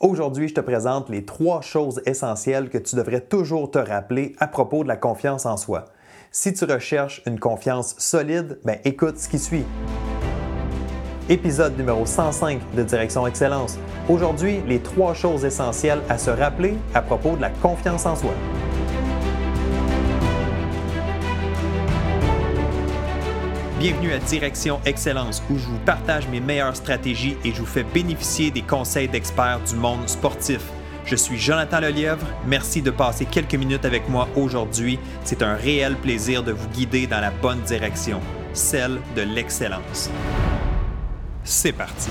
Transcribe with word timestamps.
Aujourd'hui, 0.00 0.48
je 0.48 0.54
te 0.54 0.62
présente 0.62 1.10
les 1.10 1.26
trois 1.26 1.60
choses 1.60 2.00
essentielles 2.06 2.70
que 2.70 2.78
tu 2.78 2.96
devrais 2.96 3.20
toujours 3.20 3.70
te 3.70 3.78
rappeler 3.78 4.34
à 4.38 4.46
propos 4.46 4.82
de 4.82 4.88
la 4.88 4.96
confiance 4.96 5.44
en 5.44 5.58
soi. 5.58 5.84
Si 6.30 6.54
tu 6.54 6.64
recherches 6.64 7.20
une 7.26 7.38
confiance 7.38 7.94
solide, 7.98 8.58
ben 8.64 8.78
écoute 8.86 9.18
ce 9.18 9.28
qui 9.28 9.38
suit. 9.38 9.66
Épisode 11.28 11.76
numéro 11.76 12.06
105 12.06 12.62
de 12.74 12.82
Direction 12.82 13.26
Excellence. 13.26 13.78
Aujourd'hui, 14.08 14.62
les 14.66 14.80
trois 14.80 15.12
choses 15.12 15.44
essentielles 15.44 16.00
à 16.08 16.16
se 16.16 16.30
rappeler 16.30 16.78
à 16.94 17.02
propos 17.02 17.36
de 17.36 17.42
la 17.42 17.50
confiance 17.50 18.06
en 18.06 18.16
soi. 18.16 18.32
Bienvenue 23.80 24.12
à 24.12 24.18
Direction 24.18 24.78
Excellence 24.84 25.42
où 25.48 25.56
je 25.56 25.64
vous 25.64 25.78
partage 25.78 26.28
mes 26.28 26.40
meilleures 26.40 26.76
stratégies 26.76 27.38
et 27.46 27.50
je 27.50 27.60
vous 27.60 27.66
fais 27.66 27.82
bénéficier 27.82 28.50
des 28.50 28.60
conseils 28.60 29.08
d'experts 29.08 29.60
du 29.60 29.74
monde 29.74 30.06
sportif. 30.06 30.60
Je 31.06 31.16
suis 31.16 31.38
Jonathan 31.38 31.80
Lelièvre. 31.80 32.26
Merci 32.46 32.82
de 32.82 32.90
passer 32.90 33.24
quelques 33.24 33.54
minutes 33.54 33.86
avec 33.86 34.06
moi 34.06 34.28
aujourd'hui. 34.36 34.98
C'est 35.24 35.42
un 35.42 35.54
réel 35.54 35.96
plaisir 35.96 36.42
de 36.42 36.52
vous 36.52 36.68
guider 36.68 37.06
dans 37.06 37.20
la 37.20 37.30
bonne 37.30 37.62
direction, 37.62 38.20
celle 38.52 39.00
de 39.16 39.22
l'excellence. 39.22 40.10
C'est 41.42 41.72
parti. 41.72 42.10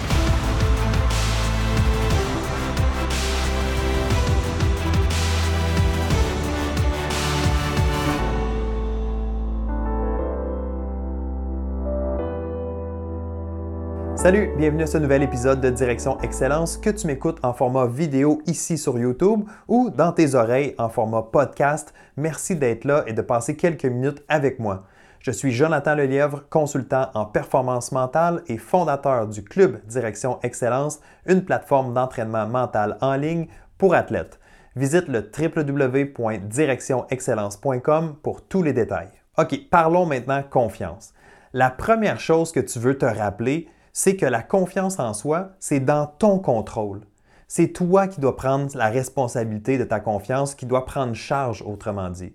Salut, 14.21 14.49
bienvenue 14.57 14.83
à 14.83 14.87
ce 14.87 14.97
nouvel 14.97 15.23
épisode 15.23 15.61
de 15.61 15.69
Direction 15.69 16.19
Excellence 16.19 16.75
que 16.75 16.89
tu 16.89 17.07
m'écoutes 17.07 17.39
en 17.41 17.53
format 17.53 17.87
vidéo 17.87 18.41
ici 18.47 18.77
sur 18.77 18.99
YouTube 18.99 19.47
ou 19.69 19.89
dans 19.91 20.11
tes 20.11 20.35
oreilles 20.35 20.75
en 20.77 20.89
format 20.89 21.21
podcast. 21.21 21.93
Merci 22.17 22.57
d'être 22.57 22.83
là 22.83 23.05
et 23.07 23.13
de 23.13 23.21
passer 23.21 23.55
quelques 23.55 23.85
minutes 23.85 24.21
avec 24.27 24.59
moi. 24.59 24.83
Je 25.21 25.31
suis 25.31 25.53
Jonathan 25.53 25.95
Lelièvre, 25.95 26.43
consultant 26.49 27.09
en 27.13 27.23
performance 27.23 27.93
mentale 27.93 28.43
et 28.47 28.57
fondateur 28.57 29.25
du 29.25 29.41
Club 29.41 29.79
Direction 29.85 30.37
Excellence, 30.43 30.99
une 31.25 31.45
plateforme 31.45 31.93
d'entraînement 31.93 32.45
mental 32.45 32.97
en 32.99 33.15
ligne 33.15 33.47
pour 33.77 33.93
athlètes. 33.93 34.37
Visite 34.75 35.07
le 35.07 35.31
www.directionexcellence.com 35.31 38.15
pour 38.21 38.41
tous 38.41 38.63
les 38.63 38.73
détails. 38.73 39.11
OK, 39.37 39.57
parlons 39.71 40.05
maintenant 40.05 40.43
confiance. 40.43 41.13
La 41.53 41.69
première 41.69 42.19
chose 42.19 42.51
que 42.51 42.59
tu 42.59 42.79
veux 42.79 42.97
te 42.97 43.05
rappeler, 43.05 43.69
c'est 43.93 44.15
que 44.15 44.25
la 44.25 44.41
confiance 44.41 44.99
en 44.99 45.13
soi, 45.13 45.51
c'est 45.59 45.79
dans 45.79 46.05
ton 46.05 46.39
contrôle. 46.39 47.01
C'est 47.47 47.69
toi 47.69 48.07
qui 48.07 48.21
dois 48.21 48.35
prendre 48.35 48.75
la 48.77 48.89
responsabilité 48.89 49.77
de 49.77 49.83
ta 49.83 49.99
confiance, 49.99 50.53
qui 50.53 50.65
dois 50.65 50.85
prendre 50.85 51.15
charge, 51.15 51.63
autrement 51.63 52.09
dit. 52.09 52.33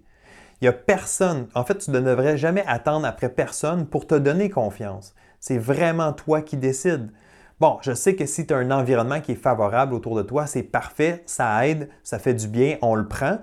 Il 0.60 0.64
n'y 0.64 0.68
a 0.68 0.72
personne, 0.72 1.46
en 1.54 1.64
fait, 1.64 1.78
tu 1.78 1.90
ne 1.90 2.00
devrais 2.00 2.36
jamais 2.36 2.64
attendre 2.66 3.06
après 3.06 3.28
personne 3.28 3.86
pour 3.86 4.06
te 4.06 4.14
donner 4.14 4.50
confiance. 4.50 5.14
C'est 5.38 5.58
vraiment 5.58 6.12
toi 6.12 6.42
qui 6.42 6.56
décides. 6.56 7.12
Bon, 7.60 7.78
je 7.82 7.92
sais 7.92 8.16
que 8.16 8.26
si 8.26 8.46
tu 8.46 8.54
as 8.54 8.56
un 8.56 8.70
environnement 8.70 9.20
qui 9.20 9.32
est 9.32 9.36
favorable 9.36 9.94
autour 9.94 10.16
de 10.16 10.22
toi, 10.22 10.46
c'est 10.46 10.62
parfait, 10.62 11.22
ça 11.26 11.66
aide, 11.66 11.88
ça 12.02 12.18
fait 12.18 12.34
du 12.34 12.48
bien, 12.48 12.78
on 12.82 12.94
le 12.94 13.06
prend. 13.06 13.38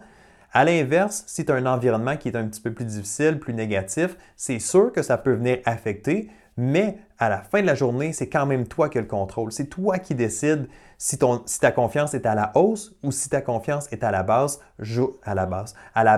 À 0.51 0.65
l'inverse, 0.65 1.23
si 1.27 1.45
tu 1.45 1.51
as 1.51 1.55
un 1.55 1.65
environnement 1.65 2.17
qui 2.17 2.27
est 2.27 2.35
un 2.35 2.45
petit 2.47 2.59
peu 2.59 2.73
plus 2.73 2.83
difficile, 2.83 3.39
plus 3.39 3.53
négatif, 3.53 4.17
c'est 4.35 4.59
sûr 4.59 4.91
que 4.91 5.01
ça 5.01 5.17
peut 5.17 5.33
venir 5.33 5.59
affecter, 5.65 6.29
mais 6.61 6.99
à 7.17 7.27
la 7.27 7.39
fin 7.39 7.59
de 7.61 7.65
la 7.65 7.73
journée, 7.73 8.13
c'est 8.13 8.29
quand 8.29 8.45
même 8.45 8.67
toi 8.67 8.87
qui 8.87 8.99
as 8.99 9.01
le 9.01 9.07
contrôle. 9.07 9.51
C'est 9.51 9.65
toi 9.65 9.97
qui 9.97 10.13
décides 10.13 10.67
si, 10.99 11.17
ta 11.17 11.71
confiance 11.71 12.13
est 12.13 12.27
à 12.27 12.35
la 12.35 12.51
hausse 12.53 12.95
ou 13.01 13.11
si 13.11 13.29
ta 13.29 13.41
confiance 13.41 13.91
est 13.91 14.03
à 14.03 14.11
la 14.11 14.21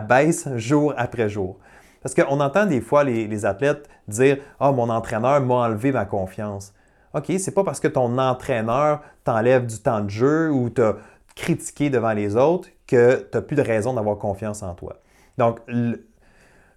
baisse 0.02 0.50
jour 0.58 0.94
après 0.98 1.30
jour. 1.30 1.60
Parce 2.02 2.14
qu'on 2.14 2.42
entend 2.42 2.66
des 2.66 2.82
fois 2.82 3.06
les, 3.06 3.46
athlètes 3.46 3.88
dire 4.10 4.38
Ah, 4.60 4.74
mon 4.74 4.90
entraîneur 4.90 5.40
m'a 5.40 5.54
enlevé 5.56 5.94
ma 5.94 6.04
confiance. 6.04 6.74
OK, 7.14 7.32
c'est 7.40 7.54
pas 7.54 7.64
parce 7.64 7.80
que 7.80 7.88
ton 7.88 8.18
entraîneur 8.18 9.02
t'enlève 9.24 9.66
du 9.66 9.78
temps 9.78 10.02
de 10.02 10.10
jeu 10.10 10.52
ou 10.52 10.70
t'a 10.70 10.98
critiqué 11.38 11.90
devant 11.90 12.12
les 12.12 12.36
autres 12.36 12.68
que 12.86 13.16
tu 13.32 13.38
n'as 13.38 13.42
plus 13.42 13.56
de 13.56 13.62
raison 13.62 13.94
d'avoir 13.94 14.18
confiance 14.18 14.62
en 14.62 14.74
toi. 14.74 14.98
Donc, 15.38 15.62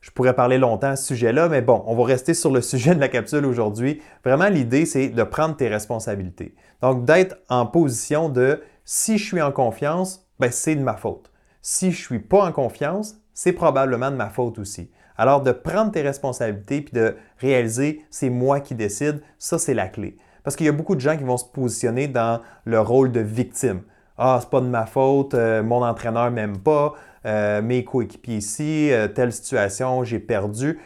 je 0.07 0.13
pourrais 0.13 0.35
parler 0.35 0.57
longtemps 0.57 0.91
à 0.91 0.97
ce 0.97 1.05
sujet-là, 1.05 1.49
mais 1.49 1.63
bon, 1.63 1.83
on 1.85 1.97
va 1.97 2.05
rester 2.05 2.33
sur 2.33 2.53
le 2.53 2.61
sujet 2.63 2.95
de 2.95 3.01
la 3.01 3.09
capsule 3.09 3.45
aujourd'hui. 3.45 4.01
Vraiment, 4.25 4.47
l'idée, 4.47 4.87
c'est 4.87 5.09
de 5.09 5.23
prendre 5.25 5.57
tes 5.57 5.67
responsabilités. 5.67 6.55
Donc, 6.81 7.05
d'être 7.05 7.39
en 7.49 7.67
position 7.67 8.29
de 8.29 8.63
si 8.85 9.19
je 9.19 9.25
suis 9.25 9.43
en 9.43 9.51
confiance, 9.51 10.25
ben, 10.39 10.53
c'est 10.53 10.77
de 10.77 10.81
ma 10.81 10.95
faute. 10.95 11.33
Si 11.61 11.91
je 11.91 11.99
ne 11.99 12.05
suis 12.05 12.19
pas 12.21 12.45
en 12.45 12.53
confiance, 12.53 13.17
c'est 13.35 13.53
probablement 13.53 14.13
de 14.13 14.17
ma 14.17 14.29
faute 14.29 14.61
aussi. 14.61 14.93
Alors, 15.19 15.43
de 15.43 15.51
prendre 15.51 15.91
tes 15.91 16.03
responsabilités 16.03 16.83
puis 16.83 16.93
de 16.93 17.17
réaliser 17.39 18.05
c'est 18.09 18.31
moi 18.31 18.61
qui 18.61 18.77
décide, 18.77 19.23
ça, 19.39 19.59
c'est 19.59 19.75
la 19.75 19.89
clé. 19.89 20.17
Parce 20.45 20.55
qu'il 20.55 20.67
y 20.67 20.69
a 20.69 20.73
beaucoup 20.73 20.95
de 20.95 21.01
gens 21.01 21.17
qui 21.17 21.25
vont 21.25 21.37
se 21.37 21.45
positionner 21.45 22.07
dans 22.07 22.41
le 22.65 22.79
rôle 22.79 23.11
de 23.11 23.21
victime. 23.21 23.81
Ah, 24.19 24.39
c'est 24.41 24.49
pas 24.49 24.61
de 24.61 24.67
ma 24.67 24.87
faute, 24.87 25.35
euh, 25.35 25.63
mon 25.63 25.83
entraîneur 25.83 26.31
m'aime 26.31 26.59
pas, 26.59 26.95
euh, 27.27 27.61
mes 27.61 27.85
coéquipiers 27.85 28.37
ici, 28.37 28.91
euh, 28.91 29.09
telle 29.09 29.33
situation, 29.33 30.05
j'ai 30.05 30.19
perdu. 30.19 30.79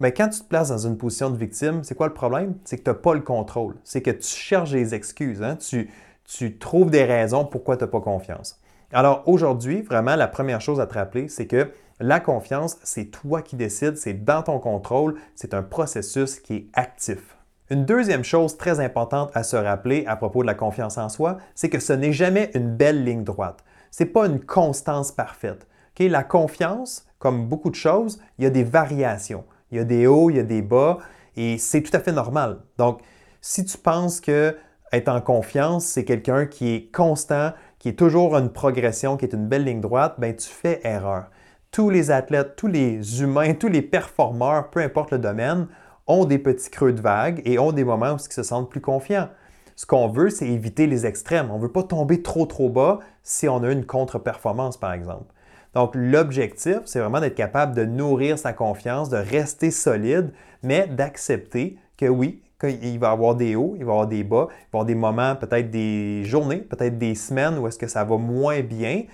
Mais 0.00 0.12
quand 0.12 0.28
tu 0.28 0.40
te 0.40 0.44
places 0.44 0.68
dans 0.68 0.86
une 0.86 0.98
position 0.98 1.30
de 1.30 1.36
victime, 1.36 1.82
c'est 1.82 1.94
quoi 1.94 2.08
le 2.08 2.14
problème? 2.14 2.54
C'est 2.64 2.78
que 2.78 2.84
tu 2.84 2.90
n'as 2.90 2.94
pas 2.94 3.14
le 3.14 3.20
contrôle. 3.20 3.74
C'est 3.84 4.02
que 4.02 4.10
tu 4.10 4.28
cherches 4.28 4.70
des 4.70 4.94
excuses. 4.94 5.42
Hein? 5.42 5.56
Tu, 5.56 5.90
tu 6.24 6.58
trouves 6.58 6.90
des 6.90 7.04
raisons 7.04 7.44
pourquoi 7.44 7.76
tu 7.76 7.84
n'as 7.84 7.88
pas 7.88 8.00
confiance. 8.00 8.60
Alors 8.92 9.22
aujourd'hui, 9.26 9.82
vraiment, 9.82 10.14
la 10.14 10.28
première 10.28 10.60
chose 10.60 10.80
à 10.80 10.86
te 10.86 10.94
rappeler, 10.94 11.28
c'est 11.28 11.46
que 11.46 11.70
la 12.00 12.20
confiance, 12.20 12.76
c'est 12.84 13.06
toi 13.06 13.42
qui 13.42 13.56
décides, 13.56 13.96
c'est 13.96 14.12
dans 14.14 14.42
ton 14.42 14.60
contrôle, 14.60 15.16
c'est 15.34 15.52
un 15.52 15.62
processus 15.62 16.38
qui 16.38 16.54
est 16.54 16.66
actif. 16.74 17.37
Une 17.70 17.84
deuxième 17.84 18.24
chose 18.24 18.56
très 18.56 18.80
importante 18.80 19.30
à 19.34 19.42
se 19.42 19.56
rappeler 19.56 20.04
à 20.06 20.16
propos 20.16 20.42
de 20.42 20.46
la 20.46 20.54
confiance 20.54 20.96
en 20.96 21.10
soi, 21.10 21.36
c'est 21.54 21.68
que 21.68 21.80
ce 21.80 21.92
n'est 21.92 22.14
jamais 22.14 22.50
une 22.54 22.74
belle 22.74 23.04
ligne 23.04 23.24
droite. 23.24 23.62
Ce 23.90 24.02
n'est 24.02 24.08
pas 24.08 24.26
une 24.26 24.40
constance 24.40 25.12
parfaite. 25.12 25.66
La 26.00 26.22
confiance, 26.22 27.06
comme 27.18 27.48
beaucoup 27.48 27.70
de 27.70 27.74
choses, 27.74 28.20
il 28.38 28.44
y 28.44 28.46
a 28.46 28.50
des 28.50 28.62
variations. 28.62 29.44
Il 29.70 29.78
y 29.78 29.80
a 29.80 29.84
des 29.84 30.06
hauts, 30.06 30.30
il 30.30 30.36
y 30.36 30.40
a 30.40 30.44
des 30.44 30.62
bas, 30.62 30.98
et 31.36 31.58
c'est 31.58 31.82
tout 31.82 31.94
à 31.94 31.98
fait 31.98 32.12
normal. 32.12 32.60
Donc, 32.78 33.00
si 33.40 33.64
tu 33.64 33.76
penses 33.76 34.20
que 34.20 34.56
être 34.92 35.08
en 35.08 35.20
confiance, 35.20 35.84
c'est 35.84 36.04
quelqu'un 36.04 36.46
qui 36.46 36.74
est 36.74 36.94
constant, 36.94 37.52
qui 37.78 37.88
est 37.88 37.98
toujours 37.98 38.36
une 38.36 38.50
progression, 38.50 39.16
qui 39.16 39.24
est 39.24 39.34
une 39.34 39.48
belle 39.48 39.64
ligne 39.64 39.80
droite, 39.80 40.14
ben 40.18 40.34
tu 40.34 40.48
fais 40.48 40.80
erreur. 40.84 41.26
Tous 41.72 41.90
les 41.90 42.10
athlètes, 42.10 42.54
tous 42.56 42.68
les 42.68 43.20
humains, 43.20 43.54
tous 43.58 43.68
les 43.68 43.82
performeurs, 43.82 44.70
peu 44.70 44.80
importe 44.80 45.10
le 45.10 45.18
domaine, 45.18 45.66
ont 46.08 46.24
des 46.24 46.38
petits 46.38 46.70
creux 46.70 46.92
de 46.92 47.00
vague 47.00 47.42
et 47.44 47.58
ont 47.58 47.72
des 47.72 47.84
moments 47.84 48.14
où 48.14 48.16
ils 48.16 48.32
se 48.32 48.42
sentent 48.42 48.70
plus 48.70 48.80
confiants. 48.80 49.28
Ce 49.76 49.86
qu'on 49.86 50.08
veut, 50.08 50.30
c'est 50.30 50.48
éviter 50.48 50.88
les 50.88 51.06
extrêmes. 51.06 51.50
On 51.52 51.58
ne 51.58 51.62
veut 51.62 51.70
pas 51.70 51.84
tomber 51.84 52.22
trop 52.22 52.46
trop 52.46 52.68
bas 52.68 52.98
si 53.22 53.48
on 53.48 53.62
a 53.62 53.70
une 53.70 53.86
contre-performance, 53.86 54.76
par 54.76 54.92
exemple. 54.92 55.32
Donc, 55.74 55.92
l'objectif, 55.94 56.80
c'est 56.86 56.98
vraiment 56.98 57.20
d'être 57.20 57.36
capable 57.36 57.76
de 57.76 57.84
nourrir 57.84 58.38
sa 58.38 58.52
confiance, 58.52 59.10
de 59.10 59.18
rester 59.18 59.70
solide, 59.70 60.32
mais 60.64 60.88
d'accepter 60.88 61.78
que 61.96 62.06
oui, 62.06 62.42
il 62.64 62.98
va 62.98 63.10
y 63.10 63.12
avoir 63.12 63.36
des 63.36 63.54
hauts, 63.54 63.74
il 63.76 63.84
va 63.84 63.92
y 63.92 63.94
avoir 63.94 64.06
des 64.08 64.24
bas, 64.24 64.48
il 64.50 64.54
va 64.54 64.56
y 64.56 64.68
avoir 64.72 64.84
des 64.86 64.94
moments, 64.96 65.36
peut-être 65.36 65.70
des 65.70 66.24
journées, 66.24 66.58
peut-être 66.58 66.98
des 66.98 67.14
semaines 67.14 67.58
où 67.58 67.68
est-ce 67.68 67.78
que 67.78 67.86
ça 67.86 68.02
va 68.02 68.16
moins 68.16 68.62
bien, 68.62 69.04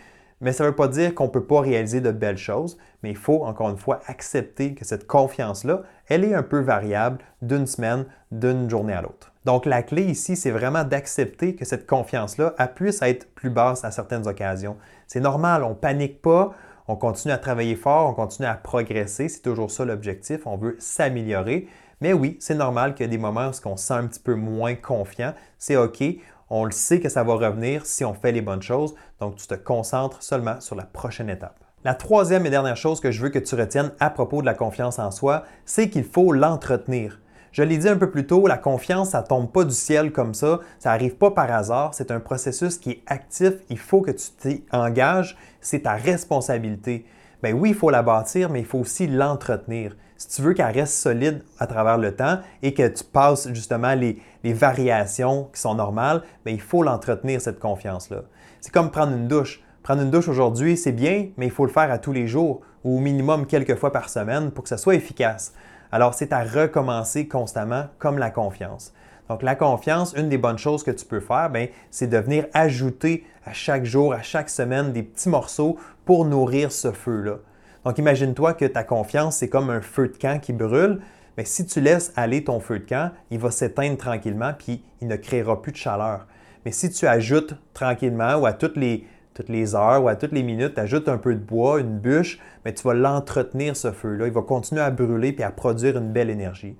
mais 0.44 0.53
ça 0.53 0.62
ne 0.62 0.69
veut 0.69 0.75
pas 0.75 0.88
dire 0.88 1.15
qu'on 1.15 1.25
ne 1.25 1.31
peut 1.31 1.44
pas 1.44 1.62
réaliser 1.62 2.03
de 2.03 2.10
belles 2.10 2.37
choses, 2.37 2.77
mais 3.03 3.10
il 3.10 3.16
faut 3.16 3.44
encore 3.44 3.71
une 3.71 3.78
fois 3.78 4.00
accepter 4.06 4.75
que 4.75 4.84
cette 4.84 5.06
confiance-là, 5.06 5.82
elle 6.06 6.22
est 6.22 6.34
un 6.34 6.43
peu 6.43 6.60
variable 6.60 7.19
d'une 7.41 7.66
semaine, 7.66 8.05
d'une 8.31 8.69
journée 8.69 8.93
à 8.93 9.00
l'autre. 9.00 9.32
Donc 9.47 9.65
la 9.65 9.82
clé 9.82 10.03
ici, 10.03 10.37
c'est 10.37 10.50
vraiment 10.50 10.84
d'accepter 10.84 11.56
que 11.56 11.65
cette 11.65 11.87
confiance-là 11.87 12.55
puisse 12.75 13.00
être 13.00 13.32
plus 13.34 13.49
basse 13.49 13.87
à 13.87 13.91
certaines 13.91 14.28
occasions. 14.28 14.76
C'est 15.06 15.20
normal, 15.20 15.64
on 15.64 15.70
ne 15.70 15.75
panique 15.75 16.20
pas, 16.20 16.52
on 16.88 16.96
continue 16.96 17.32
à 17.32 17.38
travailler 17.38 17.75
fort, 17.75 18.11
on 18.11 18.14
continue 18.14 18.46
à 18.46 18.55
progresser, 18.55 19.31
c'est 19.31 19.41
toujours 19.41 19.70
ça 19.70 19.87
l'objectif, 19.87 20.46
on 20.46 20.58
veut 20.58 20.76
s'améliorer. 20.79 21.69
Mais 22.02 22.12
oui, 22.12 22.37
c'est 22.38 22.55
normal 22.55 22.94
qu'il 22.94 23.06
y 23.06 23.08
a 23.08 23.11
des 23.11 23.17
moments 23.17 23.49
où 23.49 23.69
on 23.69 23.76
se 23.79 23.87
sent 23.87 23.94
un 23.94 24.06
petit 24.06 24.20
peu 24.20 24.35
moins 24.35 24.75
confiant. 24.75 25.32
C'est 25.58 25.76
OK, 25.76 26.02
on 26.50 26.64
le 26.64 26.70
sait 26.70 27.00
que 27.00 27.08
ça 27.08 27.23
va 27.23 27.35
revenir 27.35 27.87
si 27.87 28.05
on 28.05 28.14
fait 28.14 28.32
les 28.32 28.43
bonnes 28.43 28.62
choses, 28.62 28.94
donc 29.20 29.37
tu 29.37 29.46
te 29.46 29.55
concentres 29.55 30.23
seulement 30.23 30.61
sur 30.61 30.76
la 30.76 30.85
prochaine 30.85 31.31
étape. 31.31 31.58
La 31.85 31.94
troisième 31.94 32.46
et 32.46 32.50
dernière 32.50 32.76
chose 32.76 33.00
que 33.00 33.11
je 33.11 33.20
veux 33.20 33.29
que 33.29 33.38
tu 33.38 33.55
retiennes 33.55 33.93
à 34.00 34.08
propos 34.08 34.41
de 34.41 34.46
la 34.46 34.55
confiance 34.55 34.99
en 34.99 35.11
soi, 35.11 35.44
c'est 35.67 35.91
qu'il 35.91 36.05
faut 36.05 36.32
l'entretenir. 36.32 37.20
Je 37.52 37.62
l'ai 37.62 37.79
dit 37.79 37.88
un 37.88 37.96
peu 37.96 38.11
plus 38.11 38.26
tôt, 38.26 38.46
la 38.46 38.56
confiance, 38.56 39.11
ça 39.11 39.23
tombe 39.23 39.52
pas 39.52 39.64
du 39.64 39.75
ciel 39.75 40.11
comme 40.11 40.35
ça, 40.35 40.61
ça 40.79 40.91
n'arrive 40.91 41.17
pas 41.17 41.31
par 41.31 41.52
hasard, 41.52 41.94
c'est 41.94 42.11
un 42.11 42.20
processus 42.20 42.79
qui 42.79 42.91
est 42.91 43.02
actif, 43.06 43.52
il 43.69 43.79
faut 43.79 44.00
que 44.00 44.11
tu 44.11 44.31
t'y 44.38 44.64
engages, 44.73 45.37
c'est 45.61 45.82
ta 45.82 45.93
responsabilité. 45.93 47.05
Ben 47.44 47.52
oui, 47.52 47.69
il 47.69 47.75
faut 47.75 47.91
la 47.91 48.02
bâtir, 48.02 48.49
mais 48.49 48.61
il 48.61 48.64
faut 48.64 48.79
aussi 48.79 49.06
l'entretenir. 49.06 49.94
si 50.17 50.29
tu 50.29 50.41
veux 50.41 50.55
qu'elle 50.55 50.75
reste 50.75 50.94
solide 50.94 51.43
à 51.58 51.67
travers 51.67 51.99
le 51.99 52.17
temps 52.17 52.38
et 52.62 52.73
que 52.73 52.88
tu 52.88 53.05
passes 53.05 53.52
justement 53.52 53.93
les, 53.94 54.19
variations 54.55 55.50
qui 55.52 55.61
sont 55.61 55.75
normales, 55.75 56.23
bien, 56.46 56.55
il 56.55 56.61
faut 56.62 56.82
l'entretenir, 56.82 57.43
cette 57.43 57.61
confiance-là. 57.61 58.23
C'est 58.62 58.73
comme 58.73 58.91
prendre 58.91 59.12
une 59.12 59.29
douche. 59.29 59.62
Prendre 59.82 60.00
une 60.00 60.11
douche 60.11 60.29
aujourd'hui, 60.29 60.79
c'est 60.79 60.93
bien, 60.93 61.29
mais 61.37 61.44
il 61.44 61.52
faut 61.52 61.67
le 61.67 61.70
faire 61.70 61.91
à 61.93 61.99
tous 61.99 62.12
les 62.12 62.26
jours 62.26 62.62
ou 62.82 62.96
au 62.96 63.00
minimum 63.00 63.44
quelques 63.44 63.75
fois 63.75 63.93
par 63.93 64.08
semaine 64.08 64.50
pour 64.50 64.62
que 64.62 64.70
ça 64.70 64.79
soit 64.79 64.94
efficace. 64.94 65.52
Alors, 65.93 66.14
c'est 66.14 66.32
à 66.32 66.44
recommencer 66.44 67.29
constamment 67.29 67.88
comme 67.99 68.17
la 68.17 68.31
confiance. 68.31 68.94
Donc, 69.29 69.43
la 69.43 69.55
confiance, 69.55 70.15
une 70.17 70.29
des 70.29 70.38
bonnes 70.38 70.59
choses 70.59 70.82
que 70.82 70.91
tu 70.91 71.05
peux 71.06 71.21
faire, 71.21 71.49
ben, 71.50 71.69
c'est 71.91 72.09
de 72.09 72.19
venir 72.19 72.47
ajouter 72.53 73.25
à 73.47 73.53
chaque 73.53 73.85
jour, 73.85 74.12
à 74.12 74.23
chaque 74.23 74.50
semaine, 74.50 74.93
des 74.93 75.03
petits 75.03 75.29
morceaux 75.29 75.79
pour 76.05 76.25
nourrir 76.25 76.71
ce 76.73 76.93
feu-là. 76.93 77.37
Donc, 77.85 77.99
imagine-toi 77.99 78.55
que 78.55 78.65
ta 78.67 78.85
confiance, 78.85 79.37
c'est 79.37 79.49
comme 79.49 79.71
un 79.71 79.81
feu 79.81 80.09
de 80.09 80.17
camp 80.17 80.41
qui 80.41 80.53
brûle. 80.53 81.00
Mais 81.37 81.44
si 81.44 81.67
tu 81.67 81.81
laisses 81.81 82.12
aller 82.17 82.44
ton 82.44 82.61
feu 82.61 82.79
de 82.79 82.85
camp, 82.85 83.11
il 83.31 83.38
va 83.38 83.50
s'éteindre 83.50 83.97
tranquillement, 83.97 84.53
puis 84.56 84.85
il 85.00 85.09
ne 85.09 85.17
créera 85.17 85.61
plus 85.61 85.73
de 85.73 85.77
chaleur. 85.77 86.27
Mais 86.65 86.73
si 86.73 86.91
tu 86.91 87.06
ajoutes 87.06 87.55
tranquillement 87.75 88.37
ou 88.37 88.47
à 88.47 88.53
toutes 88.53 88.77
les, 88.77 89.06
toutes 89.35 89.49
les 89.49 89.75
heures 89.75 90.05
ou 90.05 90.09
à 90.09 90.17
toutes 90.17 90.32
les 90.32 90.43
minutes, 90.43 90.75
tu 90.75 90.81
ajoutes 90.81 91.09
un 91.09 91.19
peu 91.19 91.35
de 91.35 91.41
bois, 91.41 91.81
une 91.81 91.99
bûche, 91.99 92.38
mais 92.65 92.73
tu 92.73 92.82
vas 92.87 92.94
l'entretenir, 92.94 93.77
ce 93.77 93.91
feu-là. 93.91 94.27
Il 94.27 94.32
va 94.32 94.43
continuer 94.43 94.81
à 94.81 94.91
brûler 94.91 95.32
puis 95.32 95.44
à 95.44 95.50
produire 95.50 95.99
une 95.99 96.12
belle 96.12 96.31
énergie. 96.31 96.77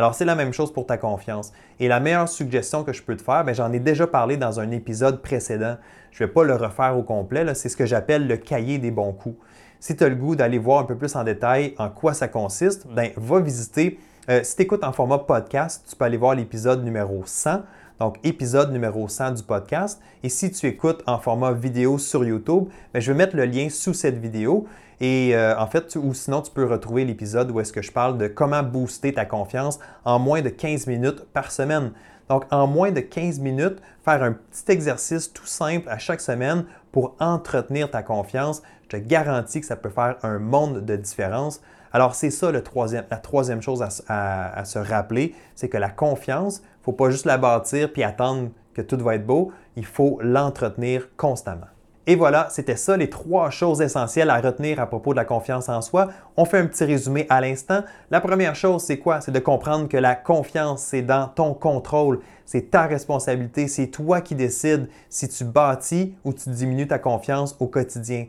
Alors, 0.00 0.14
c'est 0.14 0.24
la 0.24 0.34
même 0.34 0.54
chose 0.54 0.72
pour 0.72 0.86
ta 0.86 0.96
confiance. 0.96 1.52
Et 1.78 1.86
la 1.86 2.00
meilleure 2.00 2.26
suggestion 2.26 2.84
que 2.84 2.92
je 2.94 3.02
peux 3.02 3.14
te 3.18 3.22
faire, 3.22 3.44
ben, 3.44 3.54
j'en 3.54 3.70
ai 3.70 3.80
déjà 3.80 4.06
parlé 4.06 4.38
dans 4.38 4.58
un 4.58 4.70
épisode 4.70 5.20
précédent. 5.20 5.76
Je 6.10 6.24
ne 6.24 6.26
vais 6.26 6.32
pas 6.32 6.42
le 6.42 6.54
refaire 6.54 6.96
au 6.96 7.02
complet, 7.02 7.54
c'est 7.54 7.68
ce 7.68 7.76
que 7.76 7.84
j'appelle 7.84 8.26
le 8.26 8.38
cahier 8.38 8.78
des 8.78 8.90
bons 8.90 9.12
coups. 9.12 9.36
Si 9.78 9.94
tu 9.94 10.02
as 10.02 10.08
le 10.08 10.14
goût 10.14 10.36
d'aller 10.36 10.56
voir 10.56 10.78
un 10.78 10.84
peu 10.84 10.96
plus 10.96 11.14
en 11.16 11.22
détail 11.22 11.74
en 11.76 11.90
quoi 11.90 12.14
ça 12.14 12.28
consiste, 12.28 12.86
ben, 12.86 13.10
va 13.18 13.40
visiter. 13.40 13.98
Euh, 14.30 14.44
si 14.44 14.54
tu 14.54 14.62
écoutes 14.62 14.84
en 14.84 14.92
format 14.92 15.18
podcast, 15.18 15.84
tu 15.90 15.96
peux 15.96 16.04
aller 16.04 16.16
voir 16.16 16.36
l'épisode 16.36 16.84
numéro 16.84 17.22
100 17.26 17.62
donc 17.98 18.16
épisode 18.22 18.72
numéro 18.72 19.08
100 19.08 19.32
du 19.32 19.42
podcast. 19.42 20.00
Et 20.22 20.28
si 20.28 20.52
tu 20.52 20.66
écoutes 20.66 21.02
en 21.06 21.18
format 21.18 21.52
vidéo 21.52 21.98
sur 21.98 22.24
YouTube, 22.24 22.68
ben, 22.94 23.00
je 23.00 23.10
vais 23.10 23.18
mettre 23.18 23.36
le 23.36 23.44
lien 23.44 23.68
sous 23.68 23.92
cette 23.92 24.18
vidéo. 24.18 24.68
Et 25.00 25.34
euh, 25.34 25.58
en 25.58 25.66
fait, 25.66 25.96
ou 25.96 26.14
sinon, 26.14 26.42
tu 26.42 26.52
peux 26.52 26.64
retrouver 26.64 27.04
l'épisode 27.04 27.50
où 27.50 27.58
est-ce 27.58 27.72
que 27.72 27.82
je 27.82 27.90
parle 27.90 28.18
de 28.18 28.28
comment 28.28 28.62
booster 28.62 29.12
ta 29.12 29.26
confiance 29.26 29.80
en 30.04 30.18
moins 30.20 30.42
de 30.42 30.48
15 30.48 30.86
minutes 30.86 31.24
par 31.32 31.50
semaine. 31.50 31.90
Donc, 32.28 32.44
en 32.52 32.68
moins 32.68 32.92
de 32.92 33.00
15 33.00 33.40
minutes, 33.40 33.82
faire 34.04 34.22
un 34.22 34.32
petit 34.32 34.70
exercice 34.70 35.32
tout 35.32 35.46
simple 35.46 35.88
à 35.88 35.98
chaque 35.98 36.20
semaine 36.20 36.64
pour 36.92 37.16
entretenir 37.18 37.90
ta 37.90 38.04
confiance. 38.04 38.62
Je 38.84 38.96
te 38.96 38.96
garantis 38.96 39.60
que 39.60 39.66
ça 39.66 39.76
peut 39.76 39.90
faire 39.90 40.16
un 40.22 40.38
monde 40.38 40.84
de 40.86 40.96
différence. 40.96 41.60
Alors, 41.92 42.14
c'est 42.14 42.30
ça 42.30 42.52
la 42.52 42.60
troisième 42.60 43.62
chose 43.62 43.84
à, 44.08 44.64
se 44.64 44.78
rappeler, 44.78 45.34
c'est 45.54 45.68
que 45.68 45.76
la 45.76 45.90
confiance, 45.90 46.58
il 46.58 46.80
ne 46.80 46.84
faut 46.84 46.92
pas 46.92 47.10
juste 47.10 47.26
la 47.26 47.38
bâtir 47.38 47.92
puis 47.92 48.02
attendre 48.02 48.50
que 48.74 48.82
tout 48.82 48.98
va 48.98 49.16
être 49.16 49.26
beau, 49.26 49.52
il 49.76 49.84
faut 49.84 50.18
l'entretenir 50.22 51.08
constamment. 51.16 51.66
Et 52.06 52.16
voilà, 52.16 52.48
c'était 52.50 52.76
ça 52.76 52.96
les 52.96 53.10
trois 53.10 53.50
choses 53.50 53.80
essentielles 53.80 54.30
à 54.30 54.40
retenir 54.40 54.80
à 54.80 54.86
propos 54.86 55.12
de 55.12 55.16
la 55.16 55.24
confiance 55.24 55.68
en 55.68 55.82
soi. 55.82 56.08
On 56.36 56.44
fait 56.44 56.58
un 56.58 56.66
petit 56.66 56.84
résumé 56.84 57.26
à 57.28 57.40
l'instant. 57.40 57.82
La 58.10 58.20
première 58.20 58.56
chose, 58.56 58.82
c'est 58.82 58.98
quoi? 58.98 59.20
C'est 59.20 59.32
de 59.32 59.38
comprendre 59.38 59.86
que 59.86 59.96
la 59.96 60.14
confiance, 60.14 60.82
c'est 60.82 61.02
dans 61.02 61.28
ton 61.28 61.54
contrôle, 61.54 62.20
c'est 62.46 62.70
ta 62.70 62.86
responsabilité, 62.86 63.68
c'est 63.68 63.88
toi 63.88 64.22
qui 64.22 64.34
décides 64.34 64.88
si 65.08 65.28
tu 65.28 65.44
bâtis 65.44 66.14
ou 66.24 66.32
tu 66.32 66.50
diminues 66.50 66.88
ta 66.88 66.98
confiance 66.98 67.54
au 67.60 67.66
quotidien. 67.66 68.26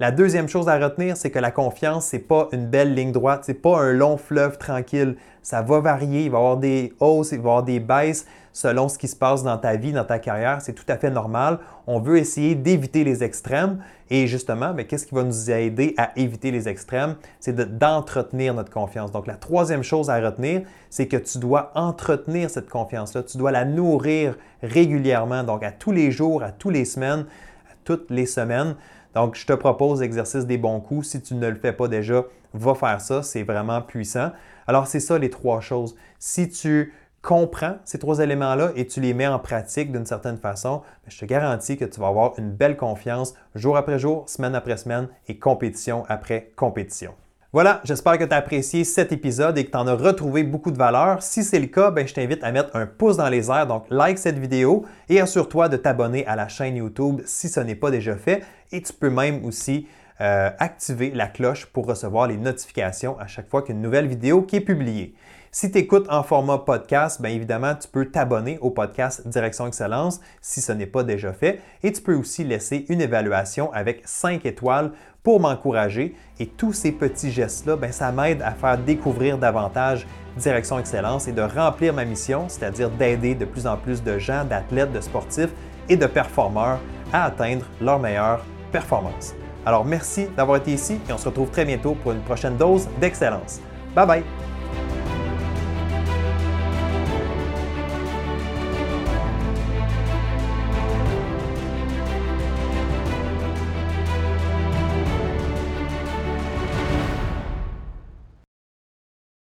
La 0.00 0.12
deuxième 0.12 0.48
chose 0.48 0.68
à 0.68 0.78
retenir, 0.78 1.16
c'est 1.16 1.32
que 1.32 1.40
la 1.40 1.50
confiance, 1.50 2.10
ce 2.10 2.16
n'est 2.16 2.22
pas 2.22 2.48
une 2.52 2.66
belle 2.66 2.94
ligne 2.94 3.10
droite, 3.10 3.44
ce 3.44 3.50
n'est 3.50 3.58
pas 3.58 3.80
un 3.80 3.92
long 3.92 4.16
fleuve 4.16 4.56
tranquille. 4.56 5.16
Ça 5.42 5.60
va 5.60 5.80
varier, 5.80 6.26
il 6.26 6.30
va 6.30 6.38
y 6.38 6.40
avoir 6.40 6.56
des 6.56 6.92
hausses, 7.00 7.32
il 7.32 7.38
va 7.38 7.42
y 7.42 7.50
avoir 7.50 7.62
des 7.64 7.80
baisses 7.80 8.24
selon 8.52 8.88
ce 8.88 8.96
qui 8.96 9.08
se 9.08 9.16
passe 9.16 9.42
dans 9.42 9.58
ta 9.58 9.74
vie, 9.74 9.90
dans 9.90 10.04
ta 10.04 10.20
carrière. 10.20 10.60
C'est 10.60 10.72
tout 10.72 10.84
à 10.86 10.98
fait 10.98 11.10
normal. 11.10 11.58
On 11.88 11.98
veut 11.98 12.18
essayer 12.18 12.54
d'éviter 12.54 13.02
les 13.02 13.24
extrêmes. 13.24 13.82
Et 14.08 14.28
justement, 14.28 14.72
ben, 14.72 14.86
qu'est-ce 14.86 15.04
qui 15.04 15.16
va 15.16 15.24
nous 15.24 15.50
aider 15.50 15.94
à 15.96 16.12
éviter 16.14 16.52
les 16.52 16.68
extrêmes? 16.68 17.16
C'est 17.40 17.56
d'entretenir 17.78 18.54
notre 18.54 18.70
confiance. 18.70 19.10
Donc, 19.10 19.26
la 19.26 19.34
troisième 19.34 19.82
chose 19.82 20.10
à 20.10 20.20
retenir, 20.20 20.62
c'est 20.90 21.08
que 21.08 21.16
tu 21.16 21.38
dois 21.38 21.72
entretenir 21.74 22.50
cette 22.50 22.70
confiance-là. 22.70 23.24
Tu 23.24 23.36
dois 23.36 23.50
la 23.50 23.64
nourrir 23.64 24.36
régulièrement, 24.62 25.42
donc 25.42 25.64
à 25.64 25.72
tous 25.72 25.90
les 25.90 26.12
jours, 26.12 26.44
à 26.44 26.52
toutes 26.52 26.74
les 26.74 26.84
semaines, 26.84 27.26
à 27.68 27.74
toutes 27.82 28.10
les 28.10 28.26
semaines. 28.26 28.76
Donc, 29.14 29.34
je 29.34 29.46
te 29.46 29.52
propose 29.52 30.00
l'exercice 30.00 30.46
des 30.46 30.58
bons 30.58 30.80
coups. 30.80 31.08
Si 31.08 31.22
tu 31.22 31.34
ne 31.34 31.48
le 31.48 31.56
fais 31.56 31.72
pas 31.72 31.88
déjà, 31.88 32.24
va 32.54 32.74
faire 32.74 33.00
ça. 33.00 33.22
C'est 33.22 33.42
vraiment 33.42 33.82
puissant. 33.82 34.32
Alors, 34.66 34.86
c'est 34.86 35.00
ça 35.00 35.18
les 35.18 35.30
trois 35.30 35.60
choses. 35.60 35.96
Si 36.18 36.48
tu 36.48 36.92
comprends 37.22 37.76
ces 37.84 37.98
trois 37.98 38.20
éléments-là 38.20 38.70
et 38.76 38.86
tu 38.86 39.00
les 39.00 39.14
mets 39.14 39.26
en 39.26 39.38
pratique 39.38 39.92
d'une 39.92 40.06
certaine 40.06 40.38
façon, 40.38 40.82
ben, 41.04 41.10
je 41.10 41.18
te 41.18 41.24
garantis 41.24 41.76
que 41.76 41.84
tu 41.84 42.00
vas 42.00 42.08
avoir 42.08 42.38
une 42.38 42.52
belle 42.52 42.76
confiance 42.76 43.34
jour 43.54 43.76
après 43.76 43.98
jour, 43.98 44.28
semaine 44.28 44.54
après 44.54 44.76
semaine 44.76 45.08
et 45.26 45.38
compétition 45.38 46.04
après 46.08 46.52
compétition. 46.56 47.14
Voilà, 47.50 47.80
j'espère 47.82 48.18
que 48.18 48.24
tu 48.24 48.34
as 48.34 48.36
apprécié 48.36 48.84
cet 48.84 49.10
épisode 49.10 49.56
et 49.56 49.64
que 49.64 49.70
tu 49.70 49.76
en 49.78 49.86
as 49.86 49.94
retrouvé 49.94 50.44
beaucoup 50.44 50.70
de 50.70 50.76
valeur. 50.76 51.22
Si 51.22 51.42
c'est 51.42 51.58
le 51.58 51.68
cas, 51.68 51.90
ben, 51.90 52.06
je 52.06 52.12
t'invite 52.12 52.44
à 52.44 52.52
mettre 52.52 52.76
un 52.76 52.84
pouce 52.84 53.16
dans 53.16 53.30
les 53.30 53.50
airs, 53.50 53.66
donc 53.66 53.86
like 53.88 54.18
cette 54.18 54.38
vidéo 54.38 54.84
et 55.08 55.18
assure-toi 55.18 55.70
de 55.70 55.78
t'abonner 55.78 56.26
à 56.26 56.36
la 56.36 56.48
chaîne 56.48 56.76
YouTube 56.76 57.22
si 57.24 57.48
ce 57.48 57.60
n'est 57.60 57.74
pas 57.74 57.90
déjà 57.90 58.16
fait. 58.16 58.42
Et 58.70 58.82
tu 58.82 58.92
peux 58.92 59.08
même 59.08 59.46
aussi 59.46 59.86
euh, 60.20 60.50
activer 60.58 61.10
la 61.10 61.26
cloche 61.26 61.64
pour 61.64 61.86
recevoir 61.86 62.26
les 62.26 62.36
notifications 62.36 63.18
à 63.18 63.26
chaque 63.26 63.48
fois 63.48 63.62
qu'une 63.62 63.80
nouvelle 63.80 64.08
vidéo 64.08 64.42
qui 64.42 64.56
est 64.56 64.60
publiée. 64.60 65.14
Si 65.50 65.70
tu 65.70 65.78
écoutes 65.78 66.06
en 66.10 66.22
format 66.22 66.58
podcast, 66.58 67.22
bien 67.22 67.30
évidemment, 67.30 67.74
tu 67.74 67.88
peux 67.88 68.10
t'abonner 68.10 68.58
au 68.60 68.70
podcast 68.70 69.26
Direction 69.26 69.66
Excellence 69.66 70.20
si 70.42 70.60
ce 70.60 70.72
n'est 70.72 70.86
pas 70.86 71.04
déjà 71.04 71.32
fait 71.32 71.60
et 71.82 71.90
tu 71.90 72.02
peux 72.02 72.14
aussi 72.14 72.44
laisser 72.44 72.84
une 72.90 73.00
évaluation 73.00 73.72
avec 73.72 74.02
5 74.04 74.44
étoiles 74.44 74.92
pour 75.22 75.40
m'encourager. 75.40 76.14
Et 76.38 76.46
tous 76.46 76.74
ces 76.74 76.92
petits 76.92 77.32
gestes-là, 77.32 77.76
ben, 77.76 77.92
ça 77.92 78.12
m'aide 78.12 78.42
à 78.42 78.50
faire 78.52 78.76
découvrir 78.76 79.38
davantage 79.38 80.06
Direction 80.36 80.78
Excellence 80.78 81.28
et 81.28 81.32
de 81.32 81.42
remplir 81.42 81.94
ma 81.94 82.04
mission, 82.04 82.44
c'est-à-dire 82.48 82.90
d'aider 82.90 83.34
de 83.34 83.46
plus 83.46 83.66
en 83.66 83.78
plus 83.78 84.02
de 84.02 84.18
gens, 84.18 84.44
d'athlètes, 84.44 84.92
de 84.92 85.00
sportifs 85.00 85.50
et 85.88 85.96
de 85.96 86.06
performeurs 86.06 86.78
à 87.12 87.24
atteindre 87.24 87.64
leur 87.80 87.98
meilleure 87.98 88.44
performance. 88.70 89.34
Alors 89.64 89.84
merci 89.84 90.28
d'avoir 90.36 90.58
été 90.58 90.72
ici 90.72 91.00
et 91.08 91.12
on 91.12 91.18
se 91.18 91.28
retrouve 91.28 91.50
très 91.50 91.64
bientôt 91.64 91.94
pour 91.94 92.12
une 92.12 92.20
prochaine 92.20 92.56
dose 92.56 92.86
d'excellence. 93.00 93.60
Bye 93.94 94.06
bye! 94.06 94.47